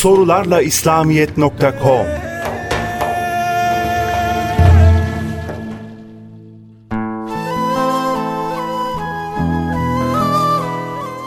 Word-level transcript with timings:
sorularla 0.00 0.62
İslamiyet.com 0.62 2.06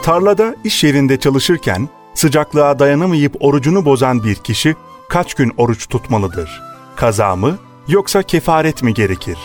Tarlada 0.02 0.54
iş 0.64 0.84
yerinde 0.84 1.20
çalışırken 1.20 1.88
sıcaklığa 2.14 2.78
dayanamayıp 2.78 3.36
orucunu 3.40 3.84
bozan 3.84 4.24
bir 4.24 4.34
kişi 4.34 4.74
kaç 5.08 5.34
gün 5.34 5.52
oruç 5.56 5.88
tutmalıdır? 5.88 6.62
Kaza 6.96 7.36
mı 7.36 7.58
yoksa 7.88 8.22
kefaret 8.22 8.82
mi 8.82 8.94
gerekir? 8.94 9.38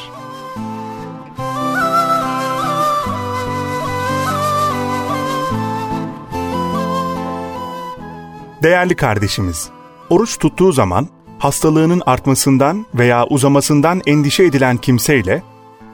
Değerli 8.63 8.95
kardeşimiz, 8.95 9.69
oruç 10.09 10.37
tuttuğu 10.37 10.71
zaman 10.71 11.07
hastalığının 11.39 12.01
artmasından 12.05 12.85
veya 12.95 13.25
uzamasından 13.27 14.01
endişe 14.05 14.43
edilen 14.43 14.77
kimseyle 14.77 15.43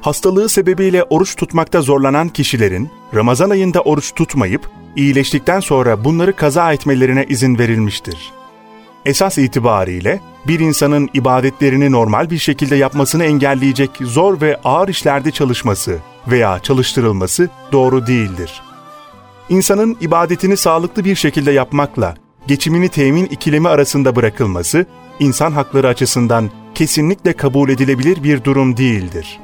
hastalığı 0.02 0.50
sebebiyle 0.50 1.04
oruç 1.04 1.36
tutmakta 1.36 1.82
zorlanan 1.82 2.30
kişilerin 2.30 2.90
Ramazan 3.16 3.50
ayında 3.50 3.82
oruç 3.82 4.14
tutmayıp 4.16 4.70
iyileştikten 4.96 5.60
sonra 5.60 6.04
bunları 6.04 6.36
kaza 6.36 6.74
etmelerine 6.74 7.26
izin 7.30 7.60
verilmiştir. 7.60 8.32
Esas 9.06 9.38
itibariyle 9.38 10.22
bir 10.48 10.60
insanın 10.60 11.10
ibadetlerini 11.14 11.92
normal 11.92 12.30
bir 12.30 12.38
şekilde 12.38 12.76
yapmasını 12.76 13.24
engelleyecek 13.24 13.92
zor 14.02 14.42
ve 14.42 14.60
ağır 14.64 14.88
işlerde 14.88 15.32
çalışması 15.32 15.98
veya 16.28 16.60
çalıştırılması 16.60 17.50
doğru 17.72 18.08
değildir. 18.08 18.62
İnsanın 19.50 19.98
ibadetini 20.02 20.58
sağlıklı 20.58 21.06
bir 21.06 21.16
şekilde 21.16 21.52
yapmakla 21.52 22.16
geçimini 22.48 22.90
temin 22.90 23.26
ikilemi 23.26 23.70
arasında 23.70 24.16
bırakılması, 24.16 24.86
insan 25.20 25.52
hakları 25.52 25.88
açısından 25.88 26.50
kesinlikle 26.76 27.34
kabul 27.34 27.70
edilebilir 27.70 28.24
bir 28.24 28.44
durum 28.44 28.78
değildir. 28.78 29.40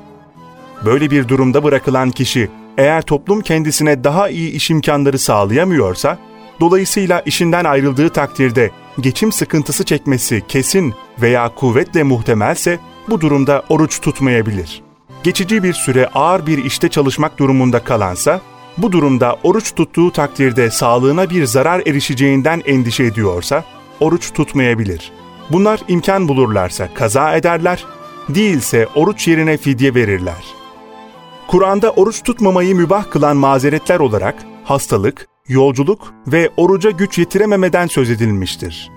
Böyle 0.85 1.11
bir 1.11 1.27
durumda 1.27 1.63
bırakılan 1.63 2.11
kişi 2.11 2.49
eğer 2.77 3.01
toplum 3.01 3.41
kendisine 3.41 4.03
daha 4.03 4.29
iyi 4.29 4.51
iş 4.51 4.69
imkanları 4.69 5.19
sağlayamıyorsa, 5.19 6.17
dolayısıyla 6.59 7.19
işinden 7.19 7.65
ayrıldığı 7.65 8.09
takdirde 8.09 8.71
geçim 8.99 9.31
sıkıntısı 9.31 9.83
çekmesi 9.85 10.43
kesin 10.47 10.93
veya 11.21 11.55
kuvvetle 11.55 12.03
muhtemelse 12.03 12.79
bu 13.09 13.21
durumda 13.21 13.63
oruç 13.69 14.01
tutmayabilir. 14.01 14.81
Geçici 15.23 15.63
bir 15.63 15.73
süre 15.73 16.07
ağır 16.07 16.47
bir 16.47 16.65
işte 16.65 16.89
çalışmak 16.89 17.39
durumunda 17.39 17.83
kalansa, 17.83 18.41
bu 18.77 18.91
durumda 18.91 19.37
oruç 19.43 19.75
tuttuğu 19.75 20.11
takdirde 20.11 20.71
sağlığına 20.71 21.29
bir 21.29 21.45
zarar 21.45 21.81
erişeceğinden 21.87 22.61
endişe 22.65 23.03
ediyorsa, 23.03 23.63
oruç 23.99 24.33
tutmayabilir. 24.33 25.11
Bunlar 25.49 25.79
imkan 25.87 26.27
bulurlarsa 26.27 26.93
kaza 26.93 27.35
ederler, 27.35 27.85
değilse 28.29 28.87
oruç 28.95 29.27
yerine 29.27 29.57
fidye 29.57 29.95
verirler.'' 29.95 30.61
Kur'an'da 31.51 31.91
oruç 31.91 32.23
tutmamayı 32.23 32.75
mübah 32.75 33.11
kılan 33.11 33.37
mazeretler 33.37 33.99
olarak 33.99 34.35
hastalık, 34.63 35.27
yolculuk 35.47 36.13
ve 36.27 36.49
oruca 36.57 36.89
güç 36.89 37.17
yetirememeden 37.17 37.87
söz 37.87 38.09
edilmiştir. 38.09 38.91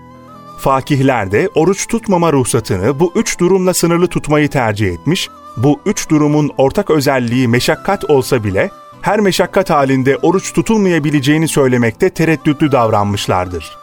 Fakihler 0.59 1.33
de 1.33 1.49
oruç 1.55 1.87
tutmama 1.87 2.33
ruhsatını 2.33 3.01
bu 3.01 3.13
üç 3.15 3.41
durumla 3.41 3.75
sınırlı 3.75 4.07
tutmayı 4.07 4.49
tercih 4.49 4.89
etmiş, 4.89 5.29
bu 5.57 5.81
üç 5.87 6.11
durumun 6.11 6.51
ortak 6.59 6.91
özelliği 6.91 7.49
meşakkat 7.49 8.11
olsa 8.11 8.45
bile 8.45 8.71
her 9.05 9.21
meşakkat 9.21 9.71
halinde 9.71 10.17
oruç 10.17 10.53
tutulmayabileceğini 10.53 11.49
söylemekte 11.49 12.11
tereddütlü 12.11 12.73
davranmışlardır. 12.73 13.77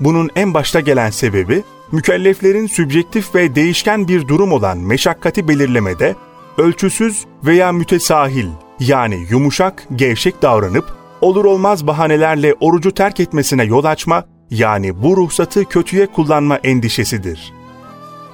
Bunun 0.00 0.30
en 0.36 0.54
başta 0.54 0.80
gelen 0.80 1.10
sebebi, 1.10 1.62
mükelleflerin 1.92 2.66
sübjektif 2.66 3.34
ve 3.34 3.54
değişken 3.54 4.08
bir 4.08 4.28
durum 4.28 4.52
olan 4.52 4.78
meşakkati 4.78 5.48
belirlemede 5.48 6.14
ölçüsüz 6.58 7.24
veya 7.44 7.72
mütesahil 7.72 8.46
yani 8.80 9.26
yumuşak, 9.30 9.86
gevşek 9.96 10.42
davranıp 10.42 10.84
olur 11.20 11.44
olmaz 11.44 11.86
bahanelerle 11.86 12.54
orucu 12.60 12.94
terk 12.94 13.20
etmesine 13.20 13.64
yol 13.64 13.84
açma 13.84 14.24
yani 14.50 15.02
bu 15.02 15.16
ruhsatı 15.16 15.64
kötüye 15.64 16.06
kullanma 16.06 16.56
endişesidir. 16.56 17.55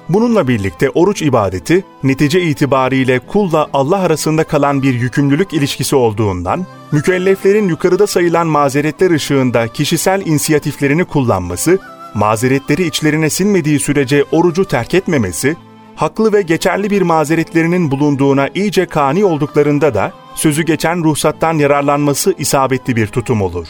Bununla 0.09 0.47
birlikte 0.47 0.89
oruç 0.89 1.21
ibadeti 1.21 1.83
netice 2.03 2.41
itibariyle 2.41 3.19
kulla 3.19 3.67
Allah 3.73 3.99
arasında 3.99 4.43
kalan 4.43 4.83
bir 4.83 4.93
yükümlülük 4.93 5.53
ilişkisi 5.53 5.95
olduğundan 5.95 6.65
mükelleflerin 6.91 7.67
yukarıda 7.67 8.07
sayılan 8.07 8.47
mazeretler 8.47 9.11
ışığında 9.11 9.67
kişisel 9.67 10.25
inisiyatiflerini 10.25 11.05
kullanması, 11.05 11.79
mazeretleri 12.13 12.87
içlerine 12.87 13.29
sinmediği 13.29 13.79
sürece 13.79 14.23
orucu 14.31 14.65
terk 14.65 14.93
etmemesi 14.93 15.55
haklı 15.95 16.33
ve 16.33 16.41
geçerli 16.41 16.89
bir 16.89 17.01
mazeretlerinin 17.01 17.91
bulunduğuna 17.91 18.49
iyice 18.55 18.85
kani 18.85 19.25
olduklarında 19.25 19.93
da 19.93 20.13
sözü 20.35 20.63
geçen 20.63 21.03
ruhsattan 21.03 21.53
yararlanması 21.53 22.33
isabetli 22.37 22.95
bir 22.95 23.07
tutum 23.07 23.41
olur. 23.41 23.67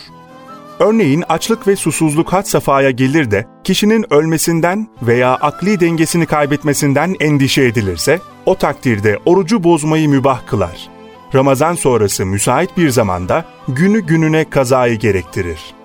Örneğin 0.80 1.24
açlık 1.30 1.68
ve 1.68 1.76
susuzluk 1.76 2.34
had 2.34 2.44
safhaya 2.44 2.92
gelir 2.92 3.32
de 3.32 3.48
kişinin 3.64 4.14
ölmesinden 4.14 4.88
veya 5.02 5.36
akli 5.36 5.80
dengesini 5.80 6.26
kaybetmesinden 6.26 7.16
endişe 7.20 7.64
edilirse, 7.64 8.20
o 8.46 8.56
takdirde 8.56 9.20
orucu 9.26 9.64
bozmayı 9.64 10.10
mübah 10.10 10.48
kılar. 10.48 10.90
Ramazan 11.36 11.74
sonrası 11.74 12.26
müsait 12.26 12.78
bir 12.78 12.90
zamanda 12.90 13.46
günü 13.68 14.02
gününe 14.02 14.50
kazayı 14.50 15.00
gerektirir.'' 15.00 15.84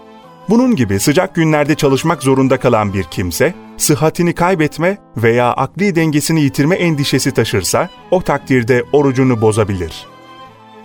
Bunun 0.48 0.77
gibi 0.77 1.00
sıcak 1.00 1.34
günlerde 1.34 1.75
çalışmak 1.75 2.22
zorunda 2.22 2.60
kalan 2.60 2.93
bir 2.93 3.04
kimse, 3.04 3.54
sıhhatini 3.77 4.34
kaybetme 4.34 4.98
veya 5.16 5.53
akli 5.53 5.97
dengesini 5.97 6.41
yitirme 6.41 6.77
endişesi 6.77 7.32
taşırsa, 7.32 7.88
o 8.10 8.22
takdirde 8.22 8.84
orucunu 8.93 9.41
bozabilir. 9.41 10.06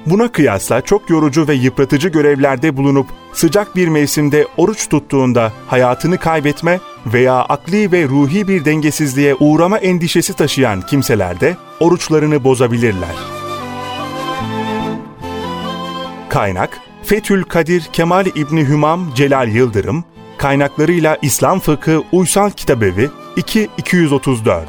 Buna 0.06 0.32
kıyasla 0.32 0.82
çok 0.82 1.10
yorucu 1.10 1.48
ve 1.48 1.54
yıpratıcı 1.54 2.10
görevlerde 2.10 2.78
bulunup 2.78 3.08
sıcak 3.34 3.76
bir 3.76 3.88
mevsimde 3.88 4.48
oruç 4.58 4.90
tuttuğunda 4.90 5.52
hayatını 5.68 6.18
kaybetme 6.18 6.80
veya 7.06 7.36
akli 7.36 7.92
ve 7.92 8.08
ruhi 8.08 8.48
bir 8.48 8.66
dengesizliğe 8.66 9.36
uğrama 9.40 9.78
endişesi 9.78 10.34
taşıyan 10.34 10.82
kimseler 10.82 11.40
de 11.40 11.58
oruçlarını 11.80 12.44
bozabilirler. 12.44 13.16
Kaynak 16.30 16.80
Fethül 17.04 17.44
Kadir 17.44 17.90
Kemal 17.94 18.26
İbni 18.26 18.68
Hümam 18.68 19.14
Celal 19.16 19.48
Yıldırım, 19.48 20.04
kaynaklarıyla 20.38 21.18
İslam 21.22 21.60
Fıkı 21.60 22.04
Uysal 22.12 22.50
Kitabevi 22.50 23.10
2-234 23.38 24.62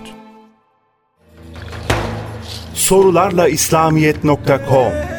Sorularla 2.75 3.49
İslamiyet.com 3.49 5.14